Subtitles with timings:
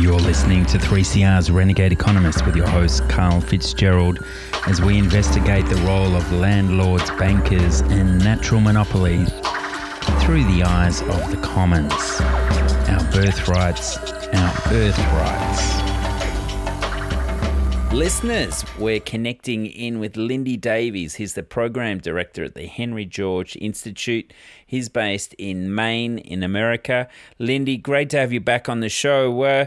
[0.00, 4.24] You're listening to 3CR's Renegade Economist with your host, Karl Fitzgerald,
[4.68, 9.28] as we investigate the role of landlords, bankers, and natural monopolies
[10.22, 11.92] through the eyes of the commons.
[12.88, 15.77] Our birthrights, our birthrights.
[17.92, 21.14] Listeners, we're connecting in with Lindy Davies.
[21.14, 24.32] He's the program director at the Henry George Institute.
[24.64, 27.08] He's based in Maine, in America.
[27.38, 29.42] Lindy, great to have you back on the show.
[29.42, 29.66] Uh,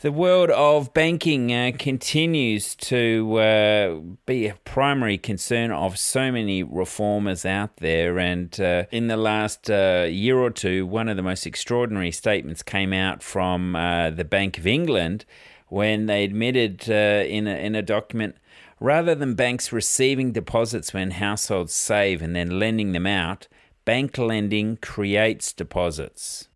[0.00, 3.94] the world of banking uh, continues to uh,
[4.26, 8.18] be a primary concern of so many reformers out there.
[8.18, 12.64] And uh, in the last uh, year or two, one of the most extraordinary statements
[12.64, 15.24] came out from the Bank of England
[15.70, 18.36] when they admitted uh, in, a, in a document
[18.80, 23.46] rather than banks receiving deposits when households save and then lending them out,
[23.84, 26.48] bank lending creates deposits.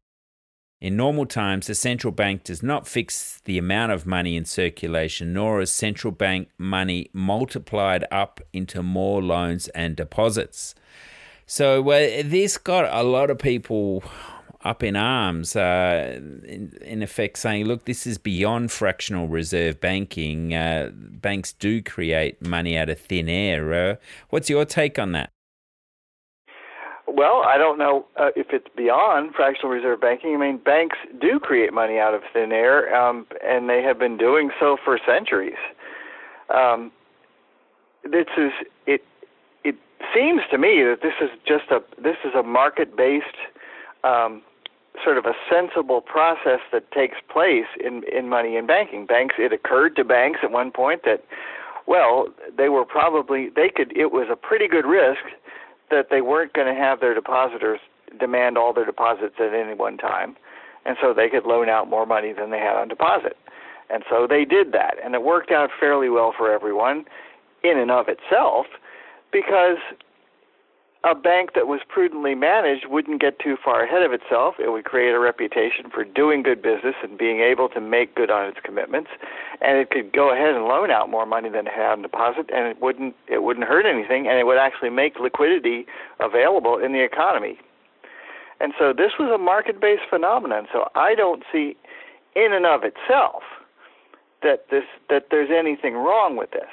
[0.80, 5.32] In normal times, the central bank does not fix the amount of money in circulation,
[5.32, 10.74] nor is central bank money multiplied up into more loans and deposits.
[11.46, 14.02] So this got a lot of people
[14.64, 20.54] up in arms, uh, in, in, effect saying, look, this is beyond fractional reserve banking.
[20.54, 23.90] Uh, banks do create money out of thin air.
[23.90, 23.96] Uh,
[24.30, 25.30] what's your take on that?
[27.06, 30.34] Well, I don't know uh, if it's beyond fractional reserve banking.
[30.34, 34.16] I mean, banks do create money out of thin air, um, and they have been
[34.16, 35.58] doing so for centuries.
[36.48, 36.90] Um,
[38.02, 38.52] this is
[38.86, 39.04] it.
[39.62, 39.76] It
[40.14, 43.26] seems to me that this is just a this is a market based
[44.02, 44.42] um,
[45.02, 49.06] sort of a sensible process that takes place in in money and banking.
[49.06, 51.24] Banks it occurred to banks at one point that
[51.86, 55.22] well, they were probably they could it was a pretty good risk
[55.90, 57.80] that they weren't going to have their depositors
[58.18, 60.36] demand all their deposits at any one time.
[60.86, 63.36] And so they could loan out more money than they had on deposit.
[63.90, 67.04] And so they did that and it worked out fairly well for everyone
[67.62, 68.66] in and of itself
[69.32, 69.78] because
[71.04, 74.54] a bank that was prudently managed wouldn't get too far ahead of itself.
[74.58, 78.30] It would create a reputation for doing good business and being able to make good
[78.30, 79.10] on its commitments,
[79.60, 82.48] and it could go ahead and loan out more money than it had on deposit,
[82.54, 85.86] and it wouldn't it wouldn't hurt anything, and it would actually make liquidity
[86.20, 87.58] available in the economy.
[88.60, 90.68] And so this was a market-based phenomenon.
[90.72, 91.76] So I don't see,
[92.34, 93.42] in and of itself,
[94.42, 96.70] that this that there's anything wrong with this.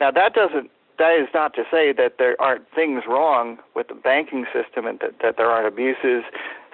[0.00, 3.94] Now that doesn't that is not to say that there aren't things wrong with the
[3.94, 6.24] banking system and that, that there aren't abuses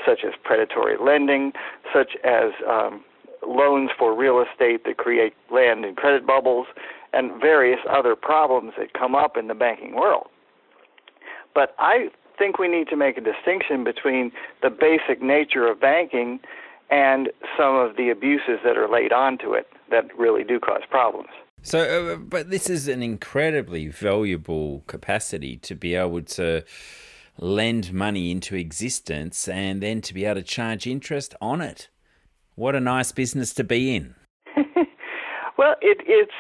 [0.07, 1.53] such as predatory lending,
[1.93, 3.05] such as um,
[3.47, 6.67] loans for real estate that create land and credit bubbles,
[7.13, 10.29] and various other problems that come up in the banking world.
[11.55, 14.33] But I think we need to make a distinction between
[14.63, 16.41] the basic nature of banking
[16.91, 21.31] and some of the abuses that are laid onto it that really do cause problems.
[21.63, 26.63] So, uh, but this is an incredibly valuable capacity to be able to
[27.39, 31.89] lend money into existence and then to be able to charge interest on it.
[32.55, 34.15] What a nice business to be in.
[35.57, 36.33] well, it, it's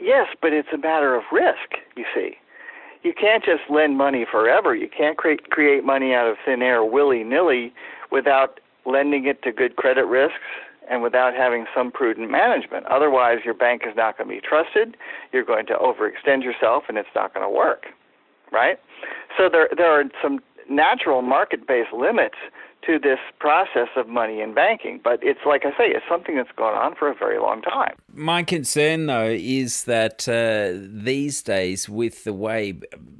[0.00, 1.82] yes, but it's a matter of risk.
[1.96, 2.36] You see,
[3.02, 4.74] you can't just lend money forever.
[4.74, 7.72] You can't create create money out of thin air willy nilly
[8.10, 10.38] without lending it to good credit risks
[10.90, 12.86] and without having some prudent management.
[12.86, 14.96] Otherwise, your bank is not going to be trusted.
[15.32, 17.86] You're going to overextend yourself, and it's not going to work,
[18.52, 18.78] right?
[19.36, 22.36] So there there are some natural market-based limits
[22.86, 25.00] to this process of money in banking.
[25.02, 27.94] But it's like I say, it's something that's gone on for a very long time.
[28.18, 32.72] My concern, though, is that uh, these days, with the way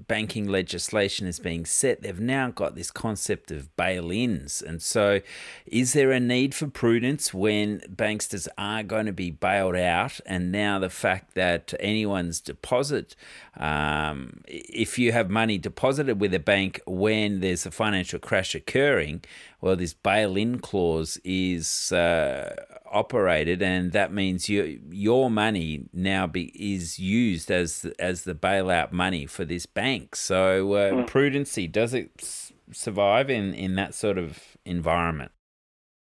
[0.09, 4.61] banking legislation is being set, they've now got this concept of bail ins.
[4.61, 5.21] And so,
[5.67, 10.21] is there a need for prudence when banksters are going to be bailed out?
[10.27, 13.15] And now the fact that anyone's deposit,
[13.57, 19.23] um, if you have money deposited with a bank when there's a financial crash occurring,
[19.61, 22.55] well, this bail-in clause is uh,
[22.93, 28.93] operated, and that means you, your money now be, is used as as the bailout
[28.93, 30.17] money for this bank.
[30.17, 31.07] So, uh, mm.
[31.09, 35.33] prudency does it s- survive in in that sort of environment?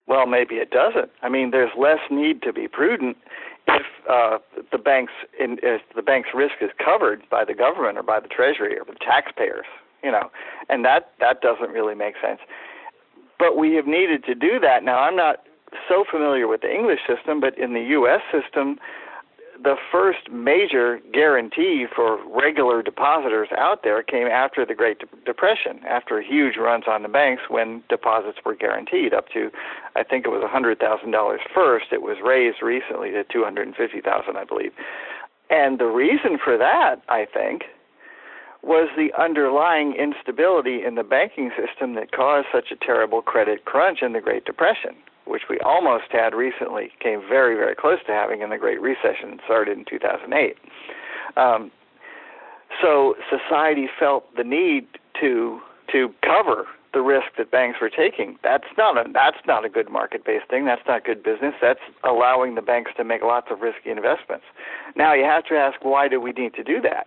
[0.06, 1.10] Well, maybe it doesn't.
[1.22, 3.16] I mean, there's less need to be prudent
[3.68, 4.38] if uh,
[4.72, 8.28] the bank's in, if the bank's risk is covered by the government or by the
[8.28, 9.66] treasury or the taxpayers.
[10.02, 10.30] You know,
[10.68, 12.40] and that that doesn't really make sense.
[13.38, 14.82] But we have needed to do that.
[14.82, 15.44] Now, I'm not
[15.88, 18.20] so familiar with the English system, but in the U.S.
[18.32, 18.78] system,
[19.62, 26.20] the first major guarantee for regular depositors out there came after the Great Depression, after
[26.22, 29.50] huge runs on the banks when deposits were guaranteed up to,
[29.96, 31.86] I think it was $100,000 first.
[31.90, 34.72] It was raised recently to 250,000, I believe.
[35.50, 37.64] And the reason for that, I think,
[38.62, 44.02] was the underlying instability in the banking system that caused such a terrible credit crunch
[44.02, 44.94] in the Great Depression
[45.28, 49.38] which we almost had recently, came very, very close to having in the Great Recession
[49.44, 50.56] started in 2008.
[51.36, 51.70] Um,
[52.82, 54.86] so society felt the need
[55.20, 55.60] to
[55.92, 58.38] to cover the risk that banks were taking.
[58.42, 60.64] That's not a that's not a good market-based thing.
[60.64, 61.54] That's not good business.
[61.60, 64.44] That's allowing the banks to make lots of risky investments.
[64.96, 67.06] Now you have to ask why do we need to do that?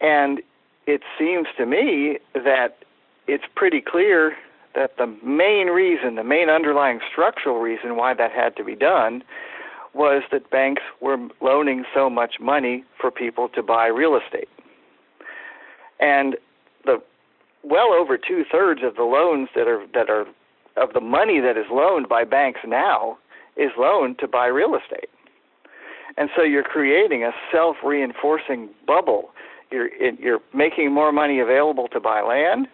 [0.00, 0.40] And
[0.86, 2.78] it seems to me that
[3.26, 4.36] it's pretty clear
[4.74, 9.22] that the main reason, the main underlying structural reason why that had to be done
[9.94, 14.48] was that banks were loaning so much money for people to buy real estate.
[16.00, 16.36] And
[16.84, 17.00] the
[17.62, 20.26] well over two thirds of the loans that are that are
[20.76, 23.16] of the money that is loaned by banks now
[23.56, 25.08] is loaned to buy real estate.
[26.16, 29.30] And so you're creating a self-reinforcing bubble.
[29.70, 32.66] You're you're making more money available to buy land,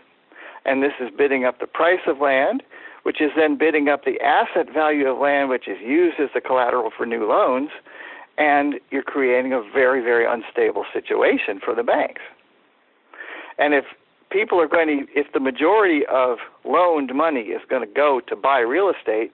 [0.64, 2.62] and this is bidding up the price of land,
[3.02, 6.40] which is then bidding up the asset value of land, which is used as the
[6.40, 7.70] collateral for new loans,
[8.38, 12.22] and you're creating a very, very unstable situation for the banks.
[13.58, 13.84] And if
[14.30, 18.36] people are going to, if the majority of loaned money is going to go to
[18.36, 19.32] buy real estate,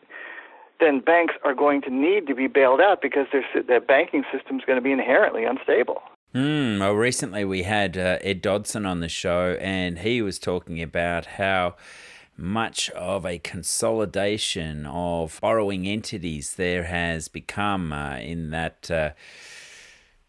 [0.80, 4.58] then banks are going to need to be bailed out because their their banking system
[4.58, 6.02] is going to be inherently unstable.
[6.36, 10.82] Mm, well, recently we had uh, Ed Dodson on the show, and he was talking
[10.82, 11.76] about how
[12.36, 18.90] much of a consolidation of borrowing entities there has become uh, in that.
[18.90, 19.10] Uh,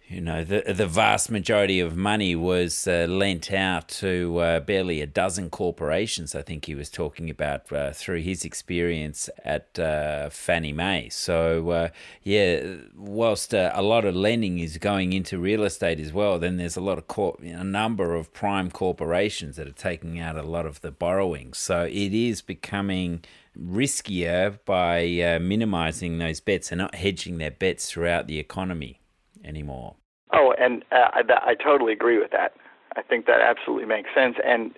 [0.09, 5.01] you know, the the vast majority of money was uh, lent out to uh, barely
[5.01, 6.33] a dozen corporations.
[6.33, 11.09] I think he was talking about uh, through his experience at uh, Fannie Mae.
[11.09, 11.89] So uh,
[12.23, 16.55] yeah, whilst uh, a lot of lending is going into real estate as well, then
[16.55, 20.43] there's a lot of corp- a number of prime corporations that are taking out a
[20.43, 21.51] lot of the borrowing.
[21.51, 23.25] So it is becoming
[23.59, 29.01] riskier by minimizing those bets and not hedging their bets throughout the economy
[29.47, 29.95] anymore.
[30.33, 31.21] Oh, and uh, I,
[31.51, 32.53] I totally agree with that.
[32.95, 34.71] I think that absolutely makes sense, and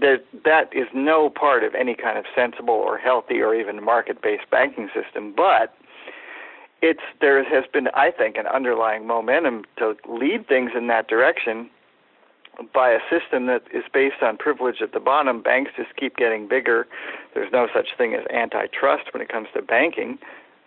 [0.00, 4.48] there, that is no part of any kind of sensible or healthy or even market-based
[4.48, 5.34] banking system.
[5.36, 5.74] But
[6.82, 11.68] it's there has been, I think, an underlying momentum to lead things in that direction
[12.72, 15.42] by a system that is based on privilege at the bottom.
[15.42, 16.86] Banks just keep getting bigger.
[17.32, 20.18] There's no such thing as antitrust when it comes to banking.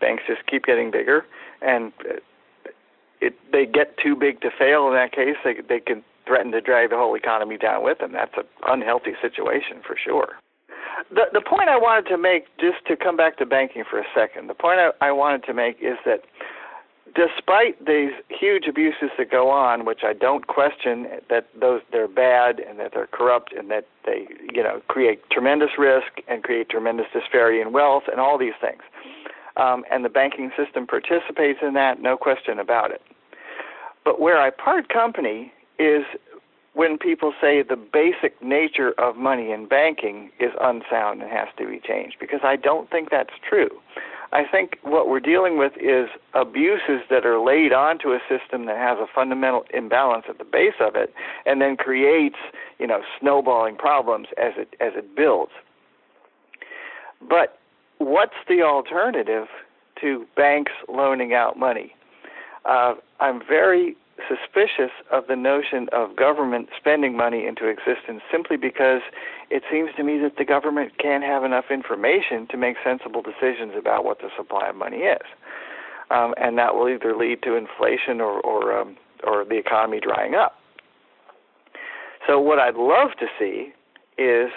[0.01, 1.25] Banks just keep getting bigger,
[1.61, 1.93] and
[3.21, 6.61] it they get too big to fail in that case, they they can threaten to
[6.61, 8.11] drag the whole economy down with them.
[8.11, 10.35] That's an unhealthy situation for sure.
[11.09, 14.05] The the point I wanted to make, just to come back to banking for a
[14.13, 16.21] second, the point I, I wanted to make is that
[17.15, 22.59] despite these huge abuses that go on, which I don't question that those they're bad
[22.59, 27.07] and that they're corrupt and that they you know create tremendous risk and create tremendous
[27.13, 28.81] disparity in wealth and all these things
[29.57, 33.01] um, and the banking system participates in that, no question about it.
[34.05, 36.03] But where I part company is
[36.73, 41.67] when people say the basic nature of money in banking is unsound and has to
[41.67, 43.69] be changed, because I don't think that's true.
[44.31, 48.77] I think what we're dealing with is abuses that are laid onto a system that
[48.77, 51.13] has a fundamental imbalance at the base of it,
[51.45, 52.35] and then creates,
[52.77, 55.53] you know, snowballing problems as it as it builds.
[57.27, 57.57] But
[57.99, 59.47] what's the alternative
[60.01, 61.93] to banks loaning out money?
[62.65, 63.95] Uh, I'm very
[64.27, 69.01] suspicious of the notion of government spending money into existence simply because
[69.49, 73.73] it seems to me that the government can't have enough information to make sensible decisions
[73.77, 75.21] about what the supply of money is.
[76.09, 80.35] Um, and that will either lead to inflation or, or, um, or the economy drying
[80.35, 80.55] up.
[82.25, 83.73] So, what I'd love to see
[84.17, 84.49] is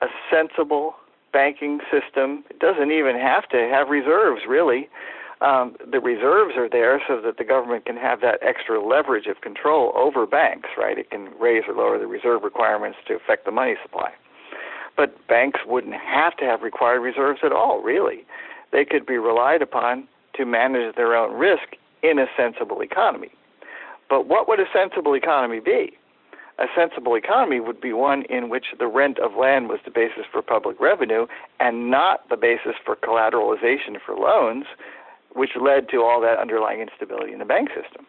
[0.00, 0.94] a sensible
[1.32, 2.44] banking system.
[2.50, 4.88] It doesn't even have to have reserves really.
[5.40, 9.40] Um, the reserves are there so that the government can have that extra leverage of
[9.40, 10.98] control over banks right?
[10.98, 14.10] It can raise or lower the reserve requirements to affect the money supply.
[14.96, 18.24] But banks wouldn't have to have required reserves at all really.
[18.72, 23.30] They could be relied upon to manage their own risk in a sensible economy.
[24.08, 25.96] But what would a sensible economy be
[26.60, 30.24] a sensible economy would be one in which the rent of land was the basis
[30.30, 31.26] for public revenue
[31.58, 34.66] and not the basis for collateralization for loans,
[35.34, 38.06] which led to all that underlying instability in the bank system.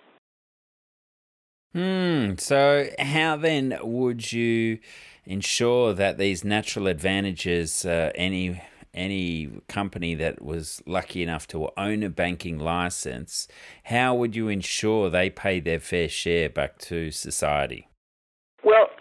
[1.73, 2.35] Hmm.
[2.37, 4.79] So, how then would you
[5.25, 8.61] ensure that these natural advantages, uh, any
[8.93, 13.47] any company that was lucky enough to own a banking license,
[13.85, 17.87] how would you ensure they pay their fair share back to society?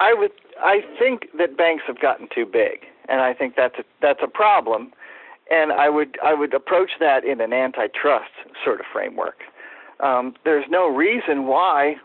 [0.00, 0.32] I would.
[0.58, 4.28] I think that banks have gotten too big, and I think that's a, that's a
[4.28, 4.92] problem.
[5.50, 8.32] And I would I would approach that in an antitrust
[8.64, 9.40] sort of framework.
[10.00, 11.96] Um, there's no reason why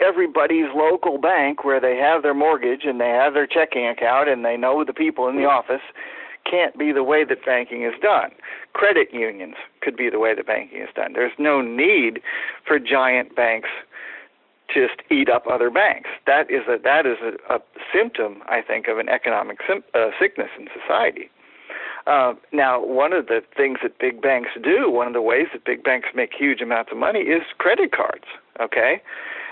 [0.00, 4.44] everybody's local bank where they have their mortgage and they have their checking account and
[4.44, 5.82] they know the people in the office
[6.50, 8.30] can't be the way that banking is done.
[8.72, 11.12] Credit unions could be the way that banking is done.
[11.14, 12.20] There's no need
[12.66, 13.68] for giant banks
[14.74, 16.10] just eat up other banks.
[16.26, 17.60] That is a that is a, a
[17.92, 21.30] symptom, I think, of an economic sim- uh, sickness in society.
[22.06, 25.64] Uh, now, one of the things that big banks do, one of the ways that
[25.64, 28.26] big banks make huge amounts of money is credit cards.
[28.60, 29.00] Okay,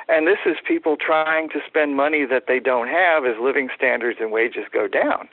[0.08, 4.18] and this is people trying to spend money that they don't have as living standards
[4.20, 5.28] and wages go down.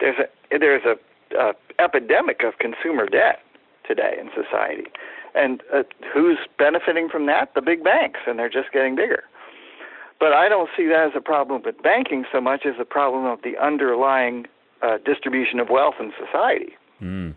[0.00, 0.96] There's a there's a,
[1.36, 3.40] a epidemic of consumer debt
[3.86, 4.86] today in society,
[5.34, 7.54] and uh, who's benefiting from that?
[7.54, 9.24] The big banks, and they're just getting bigger.
[10.20, 13.24] But I don't see that as a problem with banking so much as a problem
[13.24, 14.46] of the underlying
[14.82, 16.74] uh, distribution of wealth in society.
[17.00, 17.34] Mm.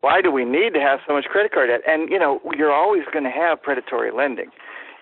[0.00, 1.80] Why do we need to have so much credit card debt?
[1.86, 4.50] And you know, you're always going to have predatory lending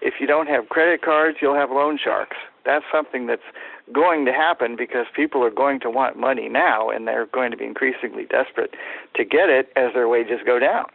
[0.00, 2.36] if you don't have credit cards, you'll have loan sharks.
[2.64, 3.42] That's something that's
[3.92, 7.56] going to happen because people are going to want money now and they're going to
[7.56, 8.74] be increasingly desperate
[9.14, 10.86] to get it as their wages go down.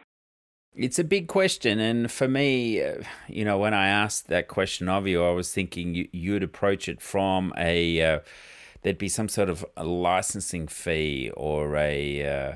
[0.74, 1.78] It's a big question.
[1.80, 5.52] And for me, uh, you know, when I asked that question of you, I was
[5.52, 8.20] thinking you, you'd approach it from a, uh,
[8.80, 12.54] there'd be some sort of a licensing fee or a, uh,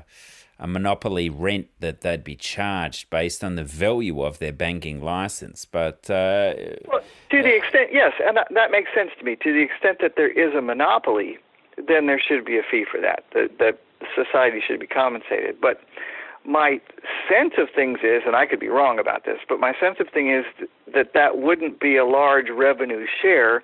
[0.59, 5.65] a monopoly rent that they'd be charged based on the value of their banking license.
[5.65, 6.55] But uh,
[6.87, 9.35] well, to the extent, yes, and that, that, makes sense to me.
[9.35, 11.37] To the extent that there is a monopoly,
[11.87, 13.23] then there should be a fee for that.
[13.33, 13.77] The, the
[14.15, 15.61] society should be compensated.
[15.61, 15.81] But
[16.47, 16.79] my
[17.29, 20.07] sense of things is, and I could be wrong about this, but my sense of
[20.09, 20.45] thing is
[20.93, 23.63] that that wouldn't be a large revenue share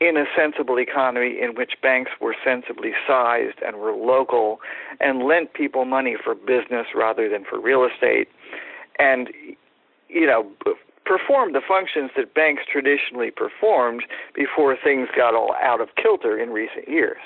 [0.00, 4.60] in a sensible economy in which banks were sensibly sized and were local
[4.98, 8.28] and lent people money for business rather than for real estate
[8.98, 9.28] and
[10.08, 10.50] you know
[11.04, 16.50] performed the functions that banks traditionally performed before things got all out of kilter in
[16.50, 17.20] recent years.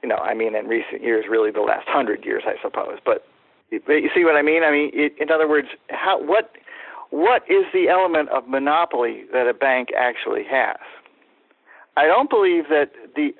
[0.00, 3.26] You know i mean in recent years really the last 100 years i suppose but
[3.70, 6.52] you see what i mean i mean in other words how what
[7.10, 10.78] what is the element of monopoly that a bank actually has
[11.96, 13.34] I don't believe that the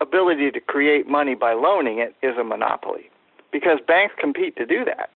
[0.00, 3.10] ability to create money by loaning it is a monopoly
[3.52, 5.10] because banks compete to do that.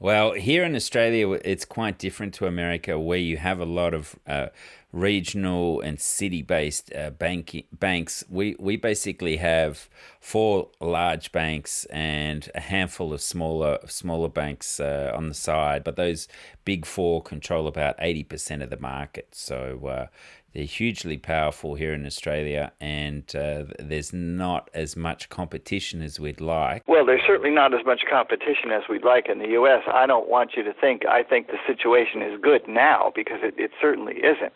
[0.00, 4.14] Well, here in Australia, it's quite different to America, where you have a lot of
[4.28, 4.46] uh,
[4.92, 8.24] regional and city-based uh, bank banks.
[8.28, 9.88] We we basically have
[10.20, 15.96] four large banks and a handful of smaller smaller banks uh, on the side, but
[15.96, 16.28] those
[16.64, 19.28] big four control about eighty percent of the market.
[19.32, 20.06] So uh,
[20.58, 26.40] they're hugely powerful here in Australia, and uh, there's not as much competition as we'd
[26.40, 26.82] like.
[26.88, 29.84] Well, there's certainly not as much competition as we'd like in the U.S.
[29.86, 33.54] I don't want you to think I think the situation is good now because it,
[33.56, 34.52] it certainly isn't.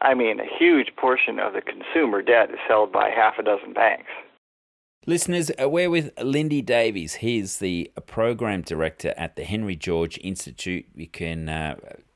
[0.00, 3.74] I mean, a huge portion of the consumer debt is held by half a dozen
[3.74, 4.08] banks.
[5.06, 7.16] Listeners, uh, we're with Lindy Davies.
[7.16, 10.86] He's the program director at the Henry George Institute.
[10.94, 11.74] You can uh,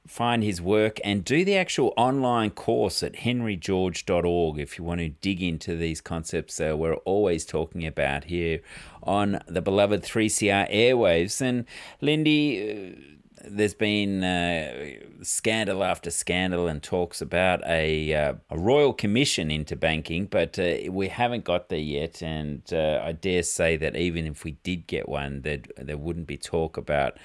[0.09, 5.11] find his work and do the actual online course at henrygeorge.org if you want to
[5.11, 8.61] dig into these concepts that we're always talking about here
[9.03, 11.43] on the beloved 3CR airwaves.
[11.43, 11.67] And
[12.01, 18.95] Lindy, uh, there's been uh, scandal after scandal and talks about a, uh, a royal
[18.95, 22.23] commission into banking, but uh, we haven't got there yet.
[22.23, 26.39] And uh, I dare say that even if we did get one, there wouldn't be
[26.39, 27.19] talk about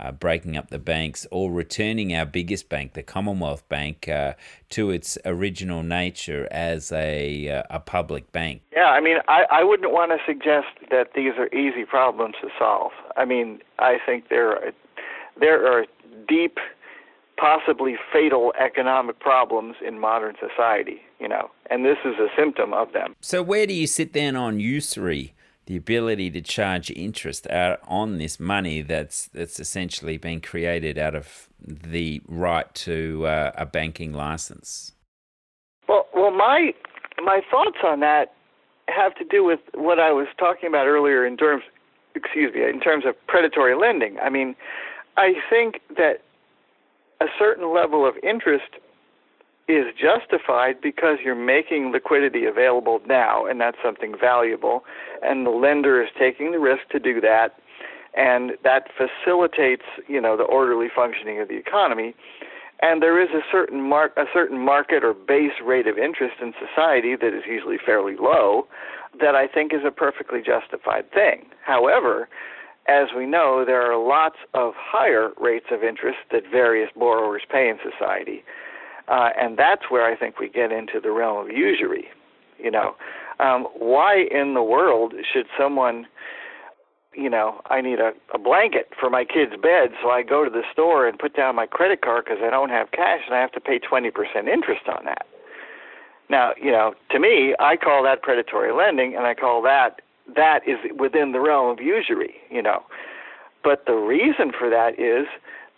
[0.00, 4.34] uh, breaking up the banks or returning our biggest bank, the Commonwealth Bank, uh,
[4.70, 8.62] to its original nature as a, uh, a public bank.
[8.72, 12.48] Yeah, I mean, I, I wouldn't want to suggest that these are easy problems to
[12.58, 12.92] solve.
[13.16, 14.72] I mean, I think there are,
[15.38, 15.84] there are
[16.28, 16.58] deep,
[17.36, 22.92] possibly fatal economic problems in modern society, you know, and this is a symptom of
[22.92, 23.14] them.
[23.20, 25.34] So, where do you sit then on usury?
[25.66, 31.14] The ability to charge interest out on this money that's that's essentially been created out
[31.14, 34.92] of the right to uh, a banking license.
[35.88, 36.72] Well, well, my
[37.22, 38.32] my thoughts on that
[38.88, 41.62] have to do with what I was talking about earlier in terms,
[42.14, 44.18] excuse me, in terms of predatory lending.
[44.18, 44.56] I mean,
[45.16, 46.22] I think that
[47.20, 48.70] a certain level of interest
[49.68, 54.84] is justified because you're making liquidity available now, and that's something valuable,
[55.22, 57.54] and the lender is taking the risk to do that,
[58.16, 62.14] and that facilitates, you know, the orderly functioning of the economy.
[62.82, 66.54] And there is a certain mark, a certain market or base rate of interest in
[66.58, 68.66] society that is usually fairly low,
[69.20, 71.46] that I think is a perfectly justified thing.
[71.64, 72.28] However,
[72.88, 77.68] as we know, there are lots of higher rates of interest that various borrowers pay
[77.68, 78.42] in society.
[79.10, 82.06] Uh, and that's where I think we get into the realm of usury.
[82.58, 82.94] You know,
[83.40, 86.06] um, why in the world should someone,
[87.14, 90.50] you know, I need a, a blanket for my kid's bed, so I go to
[90.50, 93.40] the store and put down my credit card because I don't have cash and I
[93.40, 94.12] have to pay 20%
[94.46, 95.26] interest on that.
[96.28, 100.02] Now, you know, to me, I call that predatory lending, and I call that
[100.36, 102.84] that is within the realm of usury, you know.
[103.64, 105.26] But the reason for that is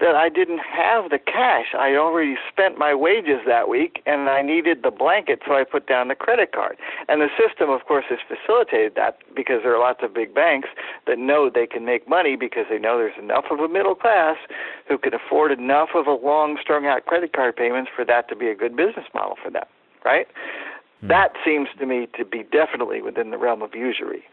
[0.01, 1.75] that I didn't have the cash.
[1.79, 5.87] I already spent my wages that week and I needed the blanket, so I put
[5.87, 6.77] down the credit card.
[7.09, 10.69] And the system, of course, has facilitated that because there are lots of big banks
[11.07, 14.37] that know they can make money because they know there's enough of a middle class
[14.89, 18.37] who can afford enough of a long strung out credit card payments for that to
[18.37, 19.67] be a good business model for them,
[20.05, 20.27] right?
[21.01, 21.09] Hmm.
[21.09, 24.25] That seems to me to be definitely within the realm of usury.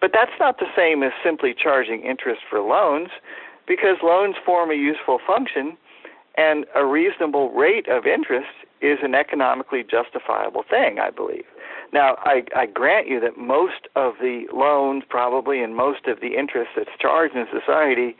[0.00, 3.08] But that's not the same as simply charging interest for loans
[3.66, 5.76] because loans form a useful function
[6.36, 8.48] and a reasonable rate of interest
[8.80, 11.44] is an economically justifiable thing, I believe.
[11.92, 16.36] Now, I, I grant you that most of the loans, probably, and most of the
[16.36, 18.16] interest that's charged in society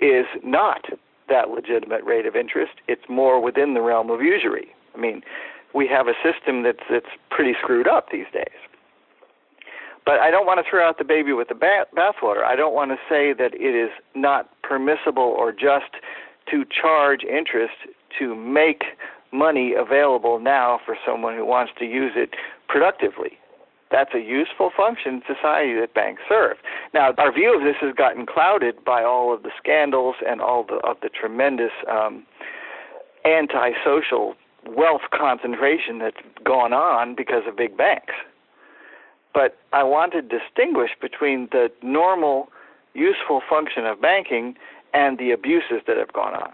[0.00, 0.86] is not
[1.28, 2.72] that legitimate rate of interest.
[2.88, 4.68] It's more within the realm of usury.
[4.94, 5.22] I mean,
[5.74, 8.58] we have a system that's that's pretty screwed up these days.
[10.04, 12.44] But I don't want to throw out the baby with the bath- bathwater.
[12.44, 15.92] I don't want to say that it is not permissible or just
[16.50, 17.74] to charge interest
[18.18, 18.84] to make
[19.32, 22.30] money available now for someone who wants to use it
[22.68, 23.38] productively.
[23.90, 26.56] That's a useful function in society that banks serve.
[26.94, 30.64] Now, our view of this has gotten clouded by all of the scandals and all
[30.64, 32.24] the, of the tremendous um,
[33.24, 34.34] antisocial
[34.66, 38.14] wealth concentration that's gone on because of big banks.
[39.32, 42.48] But I want to distinguish between the normal,
[42.94, 44.56] useful function of banking
[44.92, 46.52] and the abuses that have gone on.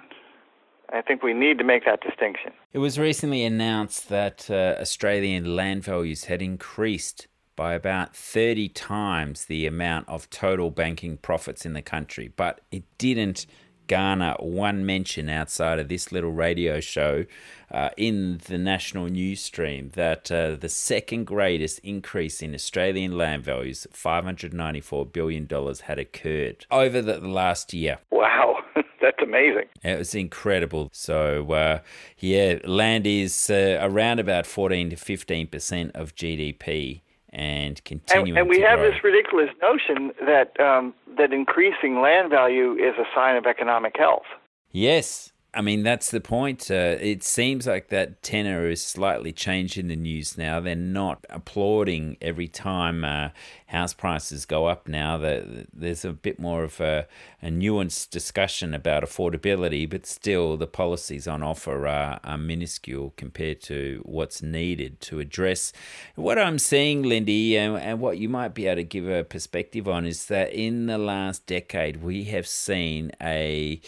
[0.93, 2.53] I think we need to make that distinction.
[2.73, 9.47] It was recently announced that uh, Australian land values had increased by about 30 times
[9.47, 13.47] the amount of total banking profits in the country, but it didn't
[13.89, 17.25] garner one mention outside of this little radio show
[17.71, 23.45] uh, in the national news stream that uh, the second greatest increase in Australian land
[23.45, 25.49] values, $594 billion,
[25.85, 27.99] had occurred over the last year.
[28.11, 28.59] Wow.
[29.01, 29.65] That's amazing.
[29.83, 30.91] It was incredible.
[30.93, 31.81] So, uh,
[32.19, 38.31] yeah, land is uh, around about 14 to 15% of GDP and continuing.
[38.31, 38.91] And, and we have grow.
[38.91, 44.25] this ridiculous notion that um, that increasing land value is a sign of economic health.
[44.73, 46.71] Yes, I mean, that's the point.
[46.71, 50.61] Uh, it seems like that tenor is slightly changed in the news now.
[50.61, 53.31] They're not applauding every time uh,
[53.69, 55.17] house prices go up now.
[55.17, 57.07] There's a bit more of a,
[57.43, 63.63] a, nuanced discussion about affordability, but still the policies on offer are, are minuscule compared
[63.63, 65.73] to what's needed to address.
[66.17, 69.89] What I'm seeing, Lindy, and, and what you might be able to give a perspective
[69.89, 73.81] on is that in the last decade, we have seen a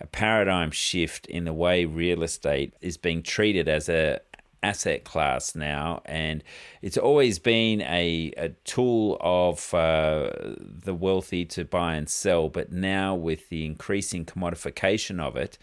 [0.00, 4.20] a paradigm shift in the way real estate is being treated as a
[4.62, 6.44] asset class now, and
[6.82, 12.48] it's always been a, a tool of uh, the wealthy to buy and sell.
[12.48, 15.58] But now, with the increasing commodification of it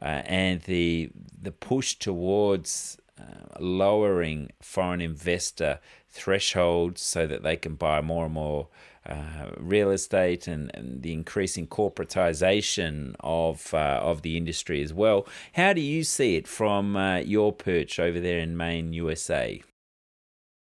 [0.00, 5.78] uh, and the the push towards uh, lowering foreign investor
[6.08, 8.68] thresholds so that they can buy more and more
[9.08, 15.26] uh, real estate and, and, the increasing corporatization of uh, of the industry as well.
[15.54, 19.60] How do you see it from uh, your perch over there in Maine, USA?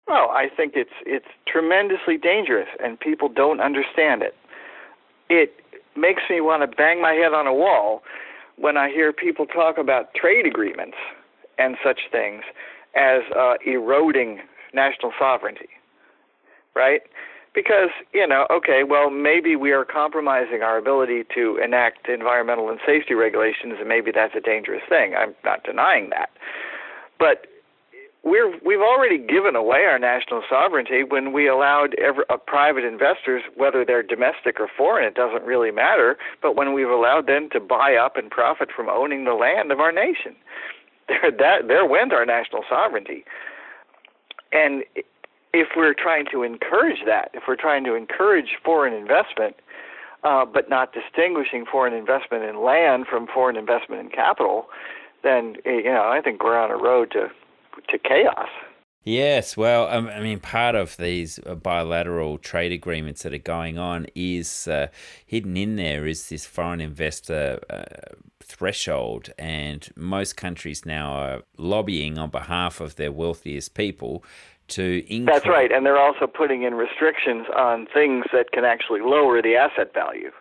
[0.08, 4.36] Well, I think it's it's tremendously dangerous, and people don't understand it.
[5.30, 5.56] It
[5.95, 8.04] makes me want to bang my head on a wall
[8.58, 10.97] when I hear people talk about trade agreements
[11.58, 12.43] and such things
[12.95, 14.41] as uh, eroding
[14.73, 15.69] national sovereignty,
[16.76, 17.02] right?
[17.58, 22.80] Because you know okay well maybe we are compromising our ability to enact environmental and
[22.86, 26.30] safety regulations and maybe that's a dangerous thing i'm not denying that
[27.17, 27.48] but
[28.24, 33.41] we're we've already given away our national sovereignty when we allowed every, uh, private investors,
[33.56, 36.17] whether they're domestic or foreign, it doesn't really matter.
[36.41, 39.80] But when we've allowed them to buy up and profit from owning the land of
[39.80, 40.36] our nation,
[41.08, 43.24] there that there went our national sovereignty.
[44.52, 44.84] And
[45.60, 49.56] if we're trying to encourage that, if we're trying to encourage foreign investment,
[50.24, 54.67] uh, but not distinguishing foreign investment in land from foreign investment in capital,
[55.24, 57.30] then you know I think we're on a road to
[57.89, 58.50] to chaos.
[59.04, 63.78] Yes, well, um, I mean, part of these uh, bilateral trade agreements that are going
[63.78, 64.88] on is uh,
[65.26, 72.17] hidden in there is this foreign investor uh, threshold, and most countries now are lobbying
[72.17, 74.26] on behalf of their wealthiest people
[74.69, 75.25] to increase.
[75.25, 79.56] That's right, and they're also putting in restrictions on things that can actually lower the
[79.56, 80.32] asset value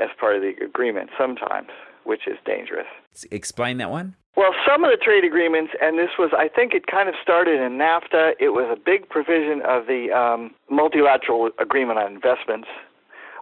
[0.00, 1.68] as part of the agreement sometimes,
[2.04, 2.86] which is dangerous.
[3.30, 4.16] Explain that one.
[4.34, 7.60] Well, some of the trade agreements, and this was, I think it kind of started
[7.60, 8.32] in NAFTA.
[8.40, 12.68] It was a big provision of the um, multilateral agreement on investments,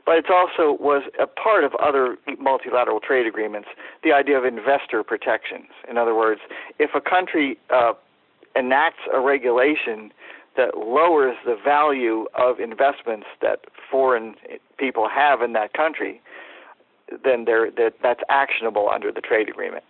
[0.05, 3.69] but it also was a part of other multilateral trade agreements,
[4.03, 5.69] the idea of investor protections.
[5.89, 6.41] In other words,
[6.81, 7.93] if a country uh,
[8.57, 10.13] enacts a regulation
[10.57, 13.61] that lowers the value of investments that
[13.91, 14.35] foreign
[14.79, 16.21] people have in that country,
[17.25, 19.85] then that, that's actionable under the trade agreement.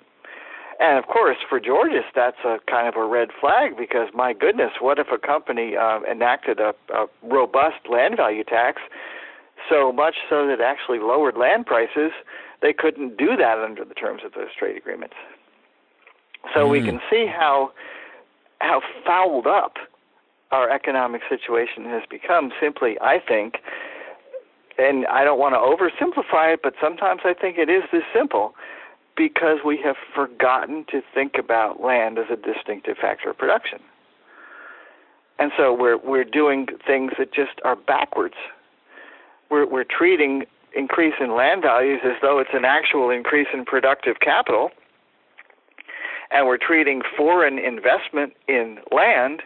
[0.78, 4.72] And of course, for Georgists, that's a kind of a red flag because my goodness,
[4.80, 8.80] what if a company uh, enacted a, a robust land value tax,
[9.68, 12.12] so much so that it actually lowered land prices?
[12.62, 15.16] They couldn't do that under the terms of those trade agreements.
[16.54, 16.70] So mm.
[16.70, 17.72] we can see how
[18.60, 19.76] how fouled up
[20.50, 22.52] our economic situation has become.
[22.60, 23.58] Simply, I think,
[24.78, 28.54] and I don't want to oversimplify it, but sometimes I think it is this simple
[29.16, 33.78] because we have forgotten to think about land as a distinctive factor of production.
[35.38, 38.34] And so we're we're doing things that just are backwards.
[39.50, 40.44] We're we're treating
[40.76, 44.70] increase in land values as though it's an actual increase in productive capital.
[46.30, 49.42] And we're treating foreign investment in land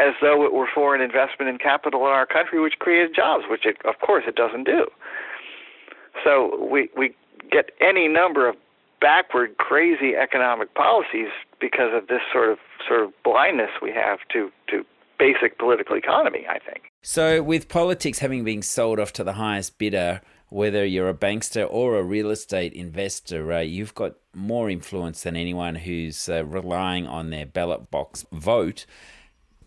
[0.00, 3.66] as though it were foreign investment in capital in our country, which creates jobs, which
[3.66, 4.86] it, of course it doesn't do.
[6.24, 7.14] So we we
[7.50, 8.56] get any number of
[9.00, 11.28] backward, crazy economic policies
[11.60, 14.84] because of this sort of sort of blindness we have to to
[15.18, 16.46] basic political economy.
[16.48, 16.90] I think.
[17.02, 20.20] So, with politics having been sold off to the highest bidder,
[20.52, 25.34] whether you're a bankster or a real estate investor, uh, you've got more influence than
[25.34, 28.84] anyone who's uh, relying on their ballot box vote.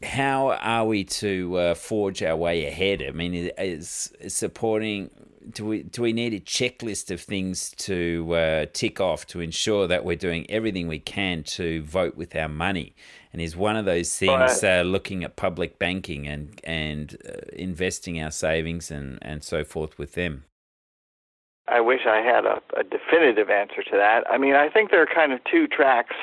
[0.03, 3.01] How are we to uh, forge our way ahead?
[3.01, 5.09] I mean, is, is supporting
[5.49, 9.87] do we do we need a checklist of things to uh, tick off to ensure
[9.87, 12.95] that we're doing everything we can to vote with our money?
[13.31, 18.21] And is one of those things uh, looking at public banking and and uh, investing
[18.21, 20.45] our savings and and so forth with them?
[21.67, 24.23] I wish I had a, a definitive answer to that.
[24.29, 26.15] I mean, I think there are kind of two tracks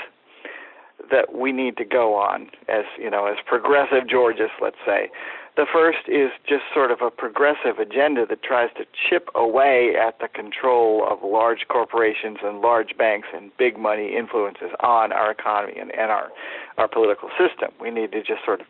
[1.10, 5.10] that we need to go on as you know as progressive Georgists, let's say.
[5.54, 10.18] The first is just sort of a progressive agenda that tries to chip away at
[10.18, 15.74] the control of large corporations and large banks and big money influences on our economy
[15.78, 16.30] and, and our,
[16.78, 17.70] our political system.
[17.78, 18.66] We need to just sort of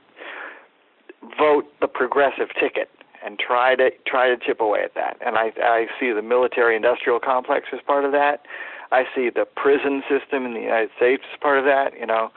[1.39, 2.91] vote the progressive ticket
[3.25, 5.17] and try to try to chip away at that.
[5.25, 8.43] And I, I see the military industrial complex as part of that.
[8.91, 11.99] I see the prison system in the United States as part of that.
[11.99, 12.31] You know,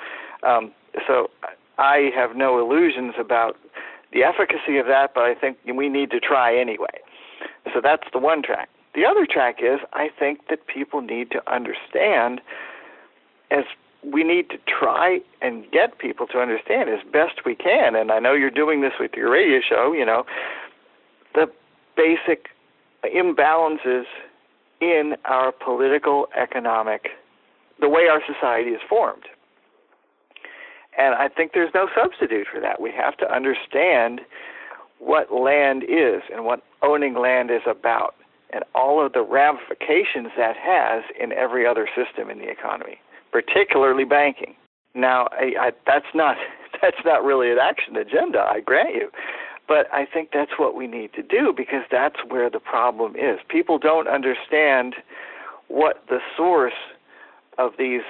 [0.43, 0.71] um,
[1.07, 1.29] so
[1.77, 3.57] I have no illusions about
[4.13, 7.01] the efficacy of that, but I think we need to try anyway.
[7.73, 8.69] So that's the one track.
[8.93, 12.39] The other track is I think that people need to understand
[13.51, 13.65] as
[14.03, 17.95] we need to try and get people to understand as best we can.
[17.95, 20.25] And I know you're doing this with your radio show, you know,
[21.95, 22.47] basic
[23.03, 24.03] imbalances
[24.81, 27.09] in our political, economic,
[27.79, 29.23] the way our society is formed.
[30.97, 32.81] And I think there's no substitute for that.
[32.81, 34.21] We have to understand
[34.99, 38.15] what land is and what owning land is about
[38.53, 42.97] and all of the ramifications that has in every other system in the economy,
[43.31, 44.55] particularly banking.
[44.93, 46.37] Now, I, I, that's not
[46.81, 49.09] that's not really an action agenda, I grant you,
[49.67, 53.39] but I think that's what we need to do because that's where the problem is.
[53.47, 54.95] People don't understand
[55.67, 56.73] what the source
[57.57, 58.01] of these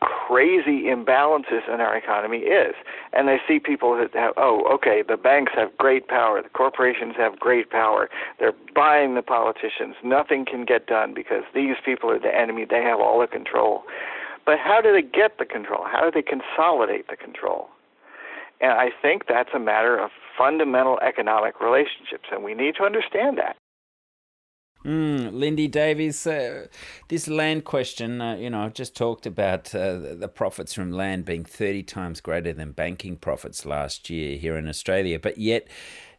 [0.00, 2.74] crazy imbalances in our economy is.
[3.12, 7.14] And they see people that have, oh, okay, the banks have great power, the corporations
[7.16, 8.08] have great power,
[8.38, 12.82] they're buying the politicians, nothing can get done because these people are the enemy, they
[12.82, 13.82] have all the control.
[14.46, 15.84] But how do they get the control?
[15.84, 17.68] How do they consolidate the control?
[18.60, 23.38] And I think that's a matter of fundamental economic relationships, and we need to understand
[23.38, 23.56] that.
[24.84, 26.68] Mm, Lindy Davies, uh,
[27.08, 31.24] this land question, uh, you know, I've just talked about uh, the profits from land
[31.24, 35.66] being 30 times greater than banking profits last year here in Australia, but yet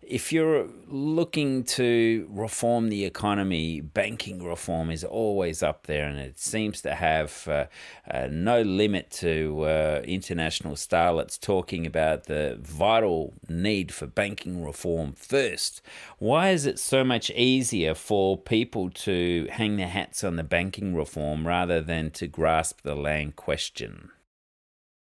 [0.02, 6.40] if you're looking to reform the economy, banking reform is always up there, and it
[6.40, 7.66] seems to have uh,
[8.10, 15.14] uh, no limit to uh, international starlets talking about the vital need for banking reform
[15.14, 15.82] first.
[16.18, 20.96] Why is it so much easier for people to hang their hats on the banking
[20.96, 24.12] reform rather than to grasp the land question?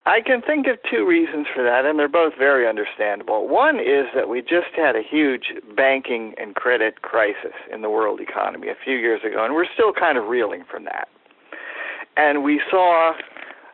[0.06, 3.48] I can think of two reasons for that, and they're both very understandable.
[3.48, 8.20] One is that we just had a huge banking and credit crisis in the world
[8.20, 11.08] economy a few years ago, and we're still kind of reeling from that.
[12.16, 13.14] And we saw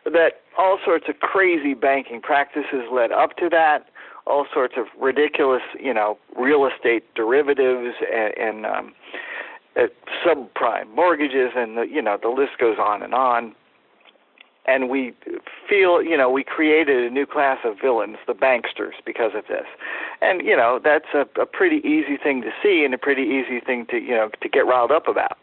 [0.05, 3.85] that all sorts of crazy banking practices led up to that,
[4.25, 8.93] all sorts of ridiculous, you know, real estate derivatives and, and um,
[9.77, 9.81] uh,
[10.25, 13.53] subprime mortgages, and the, you know, the list goes on and on
[14.65, 15.13] and we
[15.69, 19.65] feel you know we created a new class of villains the banksters because of this.
[20.21, 23.59] And you know that's a, a pretty easy thing to see and a pretty easy
[23.59, 25.37] thing to you know to get riled up about.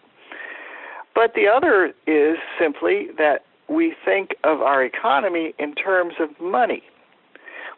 [1.14, 6.82] But the other is simply that we think of our economy in terms of money.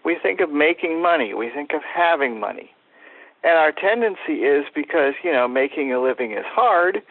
[0.04, 1.34] We think of making money.
[1.34, 2.70] We think of having money.
[3.44, 7.02] And our tendency is because you know making a living is hard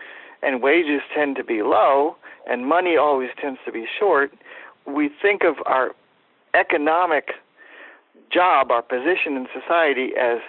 [0.42, 2.16] and wages tend to be low
[2.48, 4.32] and money always tends to be short,
[4.86, 5.92] we think of our
[6.54, 7.32] economic
[8.32, 10.40] job, our position in society, as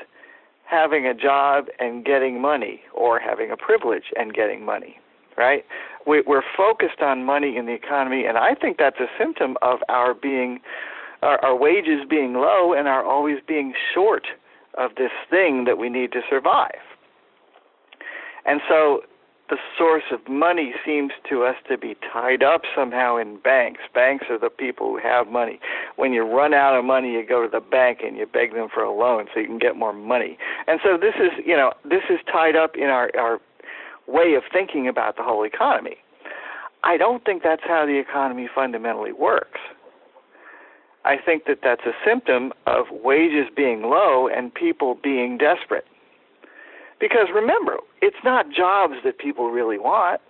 [0.64, 4.98] having a job and getting money, or having a privilege and getting money,
[5.36, 5.64] right?
[6.06, 9.80] We, we're focused on money in the economy, and I think that's a symptom of
[9.88, 10.60] our being,
[11.22, 14.26] our, our wages being low and our always being short
[14.78, 16.80] of this thing that we need to survive.
[18.46, 19.02] And so
[19.52, 23.82] the source of money seems to us to be tied up somehow in banks.
[23.92, 25.60] Banks are the people who have money.
[25.96, 28.68] When you run out of money, you go to the bank and you beg them
[28.72, 30.38] for a loan so you can get more money.
[30.66, 33.40] And so this is, you know, this is tied up in our our
[34.08, 35.96] way of thinking about the whole economy.
[36.82, 39.60] I don't think that's how the economy fundamentally works.
[41.04, 45.84] I think that that's a symptom of wages being low and people being desperate.
[47.02, 50.20] Because remember, it's not jobs that people really want.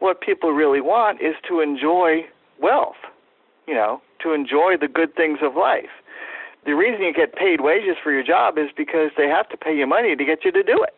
[0.00, 2.26] What people really want is to enjoy
[2.60, 2.98] wealth,
[3.68, 5.94] you know, to enjoy the good things of life.
[6.66, 9.76] The reason you get paid wages for your job is because they have to pay
[9.76, 10.96] you money to get you to do it.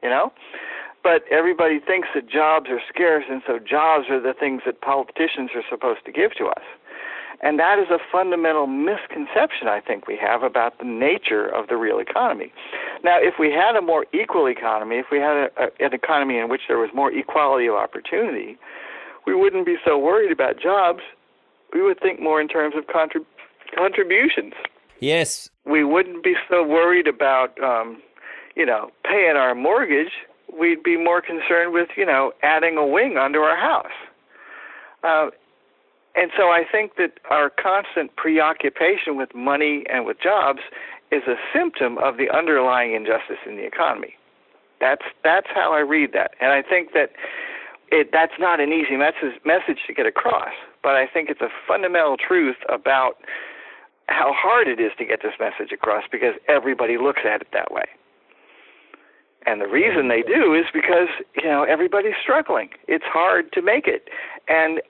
[0.00, 0.32] You know?
[1.02, 5.50] But everybody thinks that jobs are scarce and so jobs are the things that politicians
[5.56, 6.62] are supposed to give to us.
[7.42, 11.76] And that is a fundamental misconception, I think, we have about the nature of the
[11.76, 12.52] real economy.
[13.02, 16.38] Now, if we had a more equal economy, if we had a, a, an economy
[16.38, 18.56] in which there was more equality of opportunity,
[19.26, 21.00] we wouldn't be so worried about jobs.
[21.74, 23.26] We would think more in terms of contrib-
[23.74, 24.52] contributions.
[25.00, 25.50] Yes.
[25.64, 28.00] We wouldn't be so worried about, um,
[28.54, 30.12] you know, paying our mortgage.
[30.56, 33.90] We'd be more concerned with, you know, adding a wing onto our house.
[35.02, 35.30] Uh,
[36.14, 40.60] and so I think that our constant preoccupation with money and with jobs
[41.10, 44.14] is a symptom of the underlying injustice in the economy.
[44.80, 47.10] That's that's how I read that, and I think that
[47.90, 50.52] it that's not an easy message message to get across.
[50.82, 53.18] But I think it's a fundamental truth about
[54.08, 57.72] how hard it is to get this message across because everybody looks at it that
[57.72, 57.84] way.
[59.46, 62.70] And the reason they do is because, you know, everybody's struggling.
[62.86, 64.08] It's hard to make it.
[64.48, 64.80] And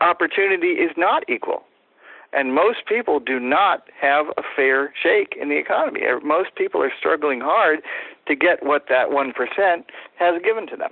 [0.00, 1.64] opportunity is not equal.
[2.32, 6.02] And most people do not have a fair shake in the economy.
[6.22, 7.80] Most people are struggling hard
[8.28, 9.84] to get what that 1%
[10.16, 10.90] has given to them.